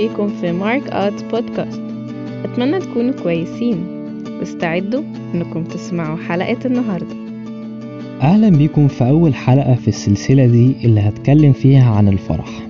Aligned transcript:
بيكم 0.00 0.28
في 0.28 0.52
مارك 0.52 0.90
آرت 0.92 1.24
بودكاست. 1.24 1.82
أتمنى 2.44 2.78
تكونوا 2.78 3.12
كويسين. 3.22 3.76
واستعدوا 4.38 5.02
إنكم 5.34 5.64
تسمعوا 5.64 6.16
حلقة 6.16 6.58
النهاردة. 6.64 7.16
أهلا 8.22 8.48
بيكم 8.48 8.88
في 8.88 9.08
أول 9.08 9.34
حلقة 9.34 9.74
في 9.74 9.88
السلسلة 9.88 10.46
دي 10.46 10.72
اللي 10.84 11.00
هتكلم 11.00 11.52
فيها 11.52 11.90
عن 11.90 12.08
الفرح. 12.08 12.66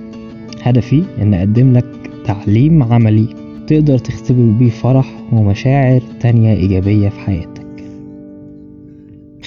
هدفي 0.62 1.02
إن 1.22 1.34
أقدم 1.34 1.72
لك 1.72 1.86
تعليم 2.24 2.82
عملي 2.82 3.26
تقدر 3.66 3.98
تختبر 3.98 4.50
بيه 4.58 4.70
فرح 4.70 5.32
ومشاعر 5.32 6.00
تانية 6.20 6.54
إيجابية 6.54 7.08
في 7.08 7.20
حياتك. 7.20 7.84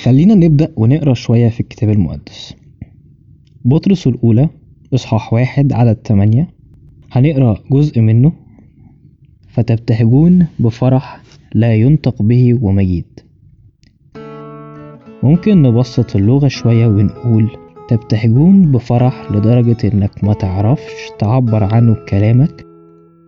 خلينا 0.03 0.35
نبدأ 0.35 0.73
ونقرأ 0.75 1.13
شوية 1.13 1.49
في 1.49 1.59
الكتاب 1.59 1.89
المقدس. 1.89 2.55
بطرس 3.65 4.07
الأولى 4.07 4.49
إصحاح 4.93 5.33
واحد 5.33 5.73
على 5.73 5.91
التمانية. 5.91 6.62
هنقرأ 7.13 7.57
جزء 7.71 8.01
منه 8.01 8.31
فتبتهجون 9.49 10.47
بفرح 10.59 11.21
لا 11.53 11.75
ينطق 11.75 12.21
به 12.21 12.59
ومجيد. 12.61 13.05
ممكن 15.23 15.61
نبسط 15.61 16.15
اللغة 16.15 16.47
شوية 16.47 16.87
ونقول 16.87 17.49
تبتهجون 17.89 18.71
بفرح 18.71 19.31
لدرجة 19.31 19.77
إنك 19.93 20.23
ما 20.23 20.33
تعرفش 20.33 21.09
تعبر 21.19 21.63
عنه 21.63 21.93
بكلامك. 21.93 22.65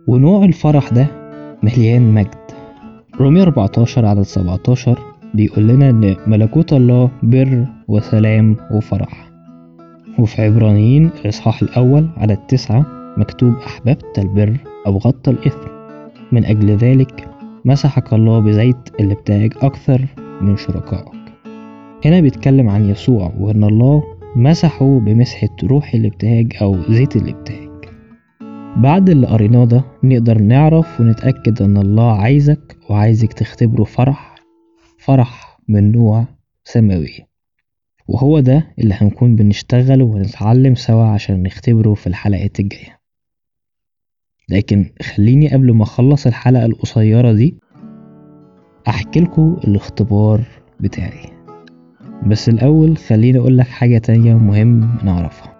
ونوع 0.08 0.44
الفرح 0.44 0.88
ده 0.92 1.06
مليان 1.62 2.14
مجد. 2.14 2.34
رومية 3.20 3.42
14 3.42 4.06
على 4.06 4.24
17 4.24 4.98
بيقول 5.34 5.68
لنا 5.68 5.90
إن 5.90 6.16
ملكوت 6.26 6.72
الله 6.72 7.10
بر 7.22 7.66
وسلام 7.88 8.56
وفرح. 8.70 9.30
وفي 10.18 10.42
عبرانيين 10.42 11.10
الإصحاح 11.24 11.62
الأول 11.62 12.08
على 12.16 12.32
التسعة 12.32 12.86
مكتوب 13.16 13.54
أحببت 13.54 14.18
البر 14.18 14.56
أو 14.86 14.98
غطى 14.98 15.30
الإثم. 15.30 15.68
من 16.32 16.44
أجل 16.44 16.70
ذلك 16.76 17.28
مسحك 17.64 18.12
الله 18.12 18.40
بزيت 18.40 18.76
الابتهاج 19.00 19.52
أكثر 19.62 20.06
من 20.40 20.56
شركائك. 20.56 21.16
هنا 22.04 22.20
بيتكلم 22.20 22.68
عن 22.68 22.90
يسوع 22.90 23.32
وإن 23.38 23.64
الله 23.64 24.02
مسحه 24.36 24.98
بمسحة 24.98 25.48
روح 25.64 25.94
الابتهاج 25.94 26.52
أو 26.62 26.82
زيت 26.88 27.16
الابتهاج 27.16 27.66
بعد 28.76 29.10
اللي 29.10 29.26
قريناه 29.26 29.64
ده 29.64 29.84
نقدر 30.04 30.38
نعرف 30.38 31.00
ونتأكد 31.00 31.62
إن 31.62 31.76
الله 31.76 32.12
عايزك 32.12 32.76
وعايزك 32.90 33.32
تختبره 33.32 33.84
فرح 33.84 34.34
فرح 34.98 35.58
من 35.68 35.92
نوع 35.92 36.24
سماوي. 36.64 37.26
وهو 38.08 38.40
ده 38.40 38.66
اللي 38.78 38.94
هنكون 38.94 39.36
بنشتغل 39.36 40.02
ونتعلم 40.02 40.74
سوا 40.74 41.04
عشان 41.04 41.42
نختبره 41.42 41.94
في 41.94 42.06
الحلقات 42.06 42.60
الجاية. 42.60 42.95
لكن 44.50 44.86
خليني 45.02 45.48
قبل 45.52 45.72
ما 45.72 45.82
أخلص 45.82 46.26
الحلقة 46.26 46.66
القصيرة 46.66 47.32
دي 47.32 47.56
أحكي 48.88 49.20
لكم 49.20 49.56
الاختبار 49.64 50.40
بتاعي. 50.80 51.30
بس 52.26 52.48
الأول 52.48 52.96
خليني 52.96 53.38
أقول 53.38 53.58
لك 53.58 53.66
حاجة 53.66 53.98
تانية 53.98 54.34
مهم 54.34 54.88
نعرفها. 55.04 55.56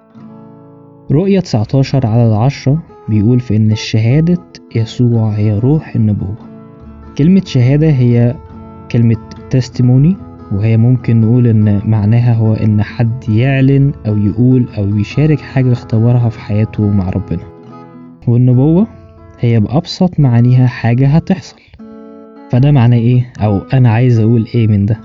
رؤية 1.13 1.41
19 1.41 2.07
على 2.07 2.27
العشرة 2.27 2.83
بيقول 3.09 3.41
في 3.41 3.57
إن 3.57 3.75
شهادة 3.75 4.43
يسوع 4.77 5.31
هي 5.31 5.59
روح 5.59 5.97
النبوة. 5.97 6.37
كلمة 7.19 7.43
شهادة 7.45 7.91
هي 7.91 8.35
كلمة 8.91 9.31
تستيموني 9.51 10.17
وهي 10.53 10.77
ممكن 10.77 11.21
نقول 11.21 11.47
إن 11.47 11.91
معناها 11.91 12.35
هو 12.35 12.55
إن 12.55 12.83
حد 12.83 13.29
يعلن 13.29 13.93
أو 14.07 14.19
يقول 14.19 14.69
أو 14.79 14.97
يشارك 14.97 15.41
حاجة 15.41 15.73
اختبرها 15.73 16.29
في 16.29 16.41
حياته 16.41 16.91
مع 16.91 17.11
ربنا. 17.11 17.56
والنبوة 18.29 18.87
هي 19.41 19.61
بأبسط 19.61 20.21
معانيها 20.21 20.67
حاجة 20.67 21.07
هتحصل. 21.09 21.57
فده 22.51 22.71
معناه 22.71 22.97
إيه؟ 22.97 23.33
أو 23.41 23.59
أنا 23.59 23.91
عايز 23.91 24.19
أقول 24.19 24.47
إيه 24.55 24.67
من 24.67 24.87
ده؟ 24.87 25.01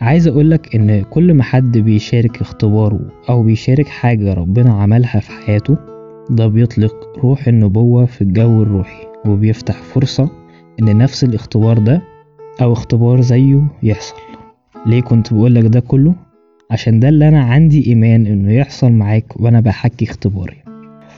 عايز 0.00 0.28
اقولك 0.28 0.76
إن 0.76 1.02
كل 1.02 1.34
ما 1.34 1.42
حد 1.42 1.78
بيشارك 1.78 2.40
اختباره 2.40 3.00
أو 3.28 3.42
بيشارك 3.42 3.88
حاجة 3.88 4.34
ربنا 4.34 4.72
عملها 4.72 5.20
في 5.20 5.30
حياته 5.32 5.76
ده 6.30 6.46
بيطلق 6.46 6.94
روح 7.18 7.48
النبوة 7.48 8.04
في 8.04 8.22
الجو 8.22 8.62
الروحي 8.62 9.06
وبيفتح 9.26 9.74
فرصة 9.82 10.30
إن 10.80 10.98
نفس 10.98 11.24
الاختبار 11.24 11.78
ده 11.78 12.02
أو 12.62 12.72
اختبار 12.72 13.20
زيه 13.20 13.62
يحصل. 13.82 14.16
ليه 14.86 15.00
كنت 15.00 15.34
بقولك 15.34 15.64
ده 15.64 15.80
كله؟ 15.80 16.14
عشان 16.70 17.00
ده 17.00 17.08
اللي 17.08 17.28
أنا 17.28 17.40
عندي 17.40 17.86
إيمان 17.86 18.26
إنه 18.26 18.52
يحصل 18.52 18.92
معاك 18.92 19.40
وأنا 19.40 19.60
بحكي 19.60 20.04
اختباري. 20.04 20.56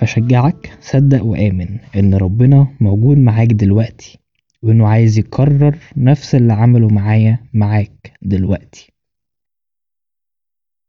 فشجعك 0.00 0.78
صدق 0.80 1.24
وآمن 1.24 1.78
إن 1.96 2.14
ربنا 2.14 2.66
موجود 2.80 3.18
معاك 3.18 3.48
دلوقتي 3.52 4.18
وإنه 4.62 4.86
عايز 4.88 5.18
يكرر 5.18 5.76
نفس 5.96 6.34
اللي 6.34 6.52
عمله 6.52 6.88
معايا 6.88 7.38
معاك 7.54 8.12
دلوقتي. 8.22 8.92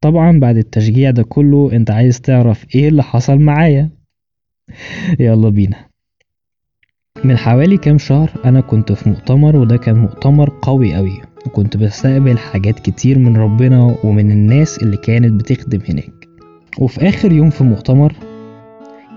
طبعا 0.02 0.40
بعد 0.40 0.58
التشجيع 0.58 1.12
ده 1.12 1.24
كله 1.24 1.72
أنت 1.74 1.92
عايز 1.92 2.22
تعرف 2.22 2.76
إيه 2.76 2.88
اللي 2.88 3.04
حصل 3.04 3.38
معايا. 3.40 3.90
يلا 5.20 5.50
بينا. 5.50 5.86
من 7.24 7.38
حوالي 7.38 7.78
كام 7.78 7.98
شهر 7.98 8.32
أنا 8.46 8.62
كنت 8.62 8.92
في 8.92 9.10
مؤتمر 9.10 9.56
وده 9.56 9.78
كان 9.78 9.96
مؤتمر 9.96 10.60
قوي 10.62 10.96
قوي 10.96 11.22
وكنت 11.46 11.78
بستقبل 11.78 12.38
حاجات 12.38 12.80
كتير 12.80 13.20
من 13.20 13.38
ربنا 13.38 13.98
ومن 14.04 14.32
الناس 14.32 14.78
اللي 14.84 14.98
كانت 14.98 15.34
بتخدم 15.34 15.80
هناك. 15.90 16.28
وفي 16.80 17.10
آخر 17.10 17.32
يوم 17.32 17.50
في 17.50 17.62
المؤتمر 17.62 18.14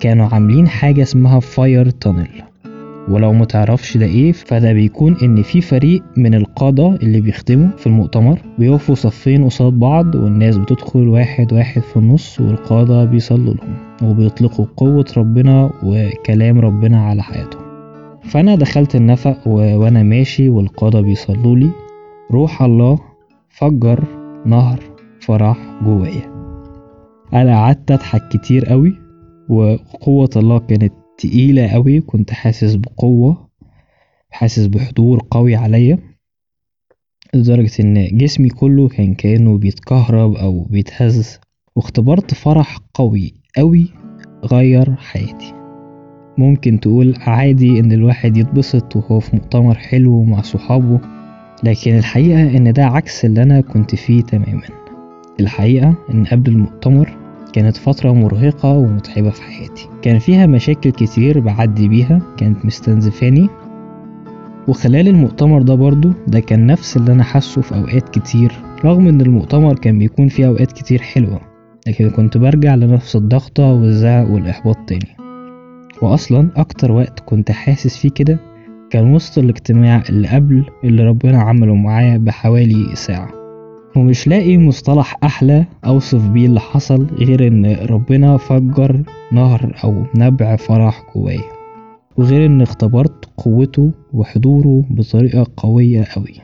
كانوا 0.01 0.27
عاملين 0.27 0.69
حاجة 0.69 1.03
اسمها 1.03 1.41
فاير 1.41 1.91
تانل 1.91 2.29
ولو 3.09 3.33
متعرفش 3.33 3.97
ده 3.97 4.07
إيه 4.07 4.33
فده 4.33 4.73
بيكون 4.73 5.17
إن 5.23 5.43
في 5.43 5.61
فريق 5.61 6.03
من 6.17 6.35
القادة 6.35 6.89
اللي 7.03 7.21
بيخدموا 7.21 7.69
في 7.77 7.87
المؤتمر 7.87 8.39
بيقفوا 8.59 8.95
صفين 8.95 9.45
قصاد 9.45 9.73
بعض 9.73 10.15
والناس 10.15 10.57
بتدخل 10.57 11.09
واحد 11.09 11.53
واحد 11.53 11.83
في 11.83 11.97
النص 11.97 12.41
والقادة 12.41 13.05
بيصلوا 13.05 13.55
لهم 13.55 13.77
وبيطلقوا 14.11 14.67
قوة 14.77 15.05
ربنا 15.17 15.71
وكلام 15.83 16.61
ربنا 16.61 17.05
على 17.07 17.23
حياتهم. 17.23 17.63
فأنا 18.23 18.55
دخلت 18.55 18.97
النفق 18.97 19.39
و... 19.47 19.51
وأنا 19.79 20.03
ماشي 20.03 20.49
والقادة 20.49 21.01
بيصلوا 21.01 21.57
لي 21.57 21.71
روح 22.33 22.63
الله 22.63 22.99
فجر 23.49 24.05
نهر 24.47 24.79
فرح 25.21 25.57
جوايا. 25.85 26.33
أنا 27.33 27.57
قعدت 27.57 27.91
أضحك 27.91 28.29
كتير 28.29 28.65
قوي 28.65 29.08
وقوة 29.49 30.31
الله 30.37 30.59
كانت 30.59 30.93
تقيلة 31.19 31.69
قوي. 31.73 32.01
كنت 32.01 32.31
حاسس 32.31 32.75
بقوة 32.75 33.49
حاسس 34.31 34.67
بحضور 34.67 35.23
قوي 35.31 35.57
عليا 35.57 35.99
لدرجة 37.35 37.71
إن 37.81 38.19
جسمي 38.19 38.49
كله 38.49 38.89
كان 38.89 39.15
كأنه 39.15 39.59
بيتكهرب 39.59 40.35
أو 40.35 40.65
بيتهز. 40.65 41.39
واختبرت 41.77 42.35
فرح 42.35 42.79
قوي 42.95 43.35
قوي 43.57 43.87
غير 44.45 44.95
حياتي. 44.97 45.53
ممكن 46.39 46.81
تقول 46.81 47.15
عادي 47.19 47.81
إن 47.81 47.93
الواحد 47.93 48.37
يتبسط 48.37 48.97
وهو 48.97 49.21
في 49.21 49.37
مؤتمر 49.37 49.75
حلو 49.75 50.25
مع 50.25 50.43
صحابه 50.43 51.01
لكن 51.65 51.99
الحقيقة 51.99 52.57
إن 52.57 52.73
ده 52.73 52.85
عكس 52.85 53.25
اللي 53.25 53.43
أنا 53.43 53.61
كنت 53.61 53.95
فيه 53.95 54.23
تماما. 54.23 54.69
الحقيقة 55.41 55.95
إن 56.11 56.25
قبل 56.25 56.51
المؤتمر 56.53 57.17
كانت 57.53 57.77
فترة 57.77 58.13
مرهقة 58.13 58.73
ومتعبة 58.73 59.31
في 59.31 59.43
حياتي. 59.43 59.89
كان 60.03 60.19
فيها 60.19 60.47
مشاكل 60.47 60.91
كتير 60.91 61.41
بعدي 61.41 61.89
بيها 61.89 62.21
كانت 62.37 62.65
مستنزفاني. 62.65 63.49
وخلال 64.69 65.09
المؤتمر 65.09 65.63
ده 65.63 65.75
برضو 65.75 66.13
ده 66.27 66.41
كان 66.41 66.67
نفس 66.67 66.97
اللي 66.97 67.13
أنا 67.13 67.25
حاسه 67.25 67.61
في 67.63 67.75
أوقات 67.75 68.09
كتير 68.09 68.53
رغم 68.85 69.09
إن 69.09 69.21
المؤتمر 69.21 69.75
كان 69.75 69.99
بيكون 69.99 70.29
فيه 70.29 70.47
أوقات 70.47 70.73
كتير 70.73 71.03
حلوة 71.03 71.41
لكن 71.87 72.11
كنت 72.11 72.37
برجع 72.37 72.75
لنفس 72.75 73.17
الضغطة 73.17 73.73
والزعق 73.73 74.31
والإحباط 74.31 74.77
تاني. 74.87 75.17
وأصلا 76.03 76.49
أكتر 76.57 76.93
وقت 76.93 77.21
كنت 77.21 77.51
حاسس 77.51 77.97
فيه 77.97 78.11
كده 78.11 78.39
كان 78.91 79.15
وسط 79.15 79.39
الاجتماع 79.39 80.03
اللي 80.09 80.29
قبل 80.29 80.65
اللي 80.85 81.05
ربنا 81.05 81.43
عمله 81.43 81.75
معايا 81.75 82.19
بحوالي 82.19 82.95
ساعة. 82.95 83.38
ومش 83.97 84.29
لاقي 84.29 84.59
مصطلح 84.59 85.17
أحلى 85.25 85.65
أوصف 85.85 86.29
بيه 86.29 86.47
اللي 86.47 86.61
حصل 86.61 87.07
غير 87.07 87.47
إن 87.47 87.67
ربنا 87.67 88.37
فجر 88.37 89.03
نهر 89.33 89.77
أو 89.85 90.05
نبع 90.15 90.57
فرح 90.57 91.03
جوايا 91.15 91.43
وغير 92.17 92.47
إن 92.47 92.63
اختبرت 92.63 93.25
قوته 93.37 93.93
وحضوره 94.13 94.85
بطريقة 94.91 95.47
قوية 95.57 96.03
أوي. 96.17 96.35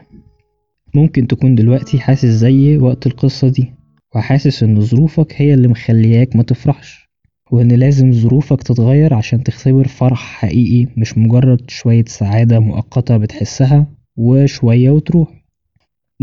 ممكن 0.95 1.27
تكون 1.27 1.55
دلوقتي 1.55 1.99
حاسس 1.99 2.27
زيي 2.27 2.79
وقت 2.79 3.07
القصة 3.07 3.49
دي 3.49 3.73
وحاسس 4.15 4.63
إن 4.63 4.81
ظروفك 4.81 5.33
هي 5.37 5.55
اللي 5.55 5.69
مخلياك 5.69 6.37
ما 6.37 6.43
تفرحش 6.43 7.09
وإن 7.51 7.69
لازم 7.69 8.13
ظروفك 8.13 8.63
تتغير 8.63 9.15
عشان 9.15 9.43
تختبر 9.43 9.89
فرح 9.89 10.19
حقيقي 10.19 10.87
مش 10.97 11.19
مجرد 11.19 11.71
شوية 11.71 12.05
سعادة 12.07 12.61
مؤقتة 12.61 13.17
بتحسها 13.17 13.87
وشوية 14.17 14.91
وتروح. 14.91 15.44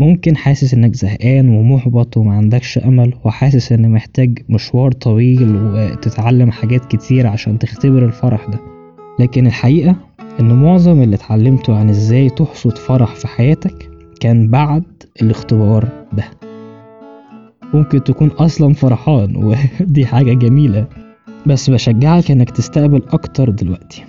ممكن 0.02 0.36
حاسس 0.36 0.74
إنك 0.74 0.94
زهقان 0.94 1.48
ومحبط 1.48 2.16
ومعندكش 2.16 2.78
أمل 2.78 3.14
وحاسس 3.24 3.72
إن 3.72 3.90
محتاج 3.90 4.38
مشوار 4.48 4.92
طويل 4.92 5.56
وتتعلم 5.56 6.50
حاجات 6.50 6.84
كتير 6.84 7.26
عشان 7.26 7.58
تختبر 7.58 8.04
الفرح 8.04 8.46
ده. 8.46 8.60
لكن 9.18 9.46
الحقيقة 9.46 9.96
إن 10.40 10.62
معظم 10.62 11.02
اللي 11.02 11.16
اتعلمته 11.16 11.76
عن 11.76 11.88
إزاي 11.88 12.30
تحصد 12.30 12.78
فرح 12.78 13.14
في 13.14 13.28
حياتك 13.28 13.90
كان 14.20 14.48
بعد 14.48 14.84
الاختبار 15.22 15.88
ده. 16.12 16.24
ممكن 17.74 18.04
تكون 18.04 18.28
أصلا 18.28 18.74
فرحان 18.74 19.36
ودي 19.80 20.06
حاجة 20.06 20.32
جميلة 20.32 20.86
بس 21.46 21.70
بشجعك 21.70 22.30
إنك 22.30 22.50
تستقبل 22.50 23.02
أكتر 23.08 23.50
دلوقتي. 23.50 24.04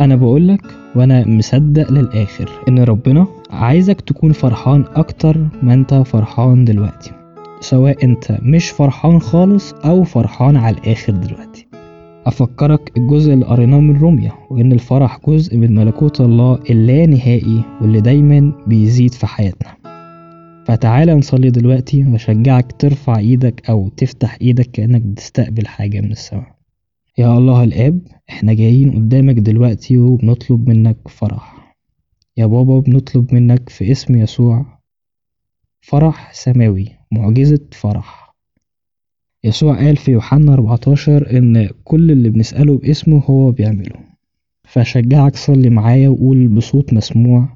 أنا 0.00 0.16
بقولك 0.16 0.62
وأنا 0.94 1.28
مصدق 1.28 1.92
للآخر 1.92 2.50
إن 2.68 2.78
ربنا 2.78 3.26
عايزك 3.50 4.00
تكون 4.00 4.32
فرحان 4.32 4.84
أكتر 4.94 5.48
ما 5.62 5.74
أنت 5.74 5.94
فرحان 5.94 6.64
دلوقتي 6.64 7.10
سواء 7.60 8.04
أنت 8.04 8.38
مش 8.42 8.70
فرحان 8.70 9.20
خالص 9.20 9.72
أو 9.72 10.04
فرحان 10.04 10.56
على 10.56 10.76
الآخر 10.76 11.12
دلوقتي. 11.12 11.66
أفكرك 12.26 12.92
الجزء 12.96 13.32
اللي 13.32 13.44
قريناه 13.44 13.80
من 13.80 13.96
روميا 13.96 14.32
وإن 14.50 14.72
الفرح 14.72 15.20
جزء 15.28 15.56
من 15.56 15.74
ملكوت 15.74 16.20
الله 16.20 16.58
اللا 16.70 17.06
نهائي 17.06 17.62
واللي 17.80 18.00
دايما 18.00 18.52
بيزيد 18.66 19.14
في 19.14 19.26
حياتنا. 19.26 19.76
فتعالى 20.66 21.14
نصلي 21.14 21.50
دلوقتي 21.50 22.04
وأشجعك 22.04 22.72
ترفع 22.72 23.18
إيدك 23.18 23.70
أو 23.70 23.88
تفتح 23.88 24.36
إيدك 24.42 24.66
كأنك 24.66 25.02
بتستقبل 25.02 25.66
حاجة 25.66 26.00
من 26.00 26.10
السماء. 26.12 26.56
يا 27.18 27.38
الله 27.38 27.64
الآب 27.64 28.00
إحنا 28.30 28.52
جايين 28.52 28.90
قدامك 28.90 29.34
دلوقتي 29.34 29.98
وبنطلب 29.98 30.68
منك 30.68 30.96
فرح. 31.08 31.65
يا 32.38 32.46
بابا 32.46 32.80
بنطلب 32.80 33.34
منك 33.34 33.68
في 33.68 33.92
اسم 33.92 34.14
يسوع 34.14 34.66
فرح 35.80 36.32
سماوي 36.32 36.88
معجزة 37.12 37.60
فرح. 37.72 38.34
يسوع 39.44 39.76
قال 39.76 39.96
في 39.96 40.10
يوحنا 40.12 40.52
14 40.54 41.38
إن 41.38 41.68
كل 41.84 42.10
اللي 42.10 42.28
بنسأله 42.28 42.78
باسمه 42.78 43.18
هو 43.26 43.50
بيعمله. 43.50 43.96
فشجعك 44.68 45.36
صلي 45.36 45.70
معايا 45.70 46.08
وقول 46.08 46.48
بصوت 46.48 46.92
مسموع 46.92 47.48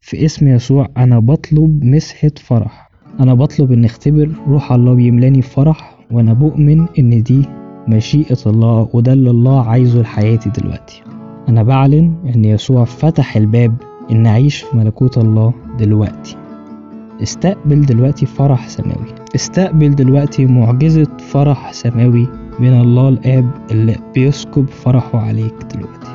في 0.00 0.24
اسم 0.24 0.48
يسوع 0.48 0.88
أنا 0.96 1.18
بطلب 1.18 1.84
مسحة 1.84 2.32
فرح. 2.38 2.90
أنا 3.20 3.34
بطلب 3.34 3.72
إن 3.72 3.84
اختبر 3.84 4.34
روح 4.48 4.72
الله 4.72 4.94
بيملاني 4.94 5.42
فرح 5.42 5.98
وأنا 6.10 6.32
بؤمن 6.32 6.86
إن 6.98 7.22
دي 7.22 7.42
مشيئة 7.88 8.38
الله 8.46 8.88
وده 8.92 9.12
اللي 9.12 9.30
الله 9.30 9.68
عايزه 9.68 10.00
لحياتي 10.02 10.50
دلوقتي. 10.50 11.02
أنا 11.48 11.62
بعلن 11.62 12.32
إن 12.34 12.44
يسوع 12.44 12.84
فتح 12.84 13.36
الباب 13.36 13.76
إن 14.10 14.26
أعيش 14.26 14.62
في 14.62 14.76
ملكوت 14.76 15.18
الله 15.18 15.52
دلوقتي. 15.78 16.36
استقبل 17.22 17.80
دلوقتي 17.80 18.26
فرح 18.26 18.68
سماوي. 18.68 19.06
استقبل 19.34 19.94
دلوقتي 19.94 20.46
معجزة 20.46 21.06
فرح 21.18 21.72
سماوي 21.72 22.28
من 22.60 22.80
الله 22.80 23.08
الآب 23.08 23.50
اللي 23.70 23.96
بيسكب 24.14 24.68
فرحه 24.68 25.18
عليك 25.18 25.54
دلوقتي. 25.74 26.14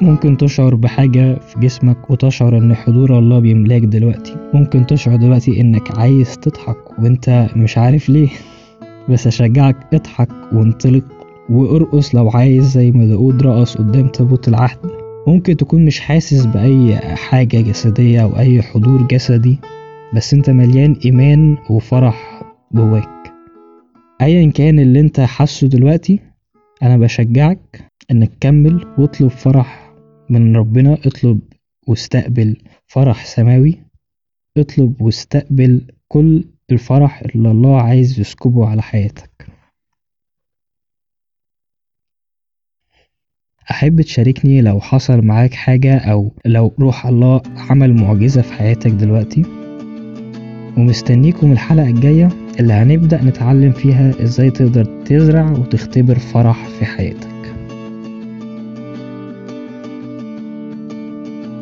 ممكن 0.00 0.36
تشعر 0.36 0.74
بحاجة 0.74 1.34
في 1.34 1.60
جسمك 1.60 2.10
وتشعر 2.10 2.58
إن 2.58 2.74
حضور 2.74 3.18
الله 3.18 3.38
بيملاك 3.38 3.82
دلوقتي. 3.82 4.36
ممكن 4.54 4.86
تشعر 4.86 5.16
دلوقتي 5.16 5.60
إنك 5.60 5.98
عايز 5.98 6.38
تضحك 6.38 6.98
وأنت 6.98 7.48
مش 7.56 7.78
عارف 7.78 8.08
ليه. 8.08 8.28
بس 9.08 9.26
أشجعك 9.26 9.76
اضحك 9.94 10.28
وانطلق 10.52 11.04
وأرقص 11.50 12.14
لو 12.14 12.28
عايز 12.28 12.64
زي 12.64 12.90
ما 12.90 13.04
داود 13.04 13.42
رقص 13.42 13.76
قدام 13.76 14.08
تابوت 14.08 14.48
العهد. 14.48 14.99
ممكن 15.30 15.56
تكون 15.56 15.84
مش 15.84 16.00
حاسس 16.00 16.46
بأي 16.46 16.98
حاجة 16.98 17.60
جسدية 17.60 18.22
أو 18.22 18.38
أي 18.38 18.62
حضور 18.62 19.06
جسدي 19.06 19.58
بس 20.14 20.34
أنت 20.34 20.50
مليان 20.50 20.96
إيمان 21.04 21.56
وفرح 21.70 22.42
جواك. 22.72 23.32
أيا 24.20 24.50
كان 24.50 24.78
اللي 24.78 25.00
أنت 25.00 25.20
حاسه 25.20 25.68
دلوقتي 25.68 26.20
أنا 26.82 26.96
بشجعك 26.96 27.90
إنك 28.10 28.34
تكمل 28.34 28.86
واطلب 28.98 29.28
فرح 29.28 29.92
من 30.30 30.56
ربنا. 30.56 30.94
اطلب 31.06 31.40
واستقبل 31.86 32.56
فرح 32.86 33.24
سماوي. 33.24 33.78
اطلب 34.56 35.02
واستقبل 35.02 35.86
كل 36.08 36.44
الفرح 36.72 37.22
اللي 37.22 37.50
الله 37.50 37.80
عايز 37.80 38.20
يسكبه 38.20 38.66
على 38.66 38.82
حياتك. 38.82 39.29
أحب 43.70 44.00
تشاركني 44.02 44.60
لو 44.62 44.80
حصل 44.80 45.22
معاك 45.24 45.54
حاجة 45.54 45.96
أو 45.98 46.32
لو 46.46 46.72
روح 46.80 47.06
الله 47.06 47.42
عمل 47.70 47.94
معجزة 47.94 48.42
في 48.42 48.52
حياتك 48.52 48.90
دلوقتي. 48.90 49.42
ومستنيكم 50.76 51.52
الحلقة 51.52 51.88
الجاية 51.88 52.28
اللي 52.60 52.72
هنبدأ 52.72 53.24
نتعلم 53.24 53.72
فيها 53.72 54.10
إزاي 54.22 54.50
تقدر 54.50 54.84
تزرع 54.84 55.50
وتختبر 55.50 56.18
فرح 56.18 56.68
في 56.68 56.84
حياتك. 56.84 57.28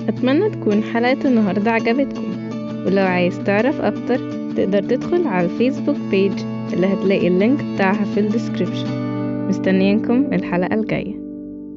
أتمنى 0.09 0.51
تكون 0.51 0.83
حلقة 0.83 1.29
النهاردة 1.29 1.71
عجبتكم. 1.71 2.25
ولو 2.87 3.03
عايز 3.03 3.39
تعرف 3.39 3.81
أكتر 3.81 4.21
تقدر 4.57 4.83
تدخل 4.83 5.27
على 5.27 5.47
الفيسبوك 5.47 5.97
page 6.11 6.33
اللي 6.73 6.87
هتلاقي 6.87 7.29
ال 7.29 7.35
link 7.35 7.59
بتاعها 7.75 8.05
في 8.15 8.21
ال 8.21 8.28
description. 8.28 9.09
مستنيينكم 9.49 10.33
الحلقة 10.33 10.75
الجاية. 10.75 11.18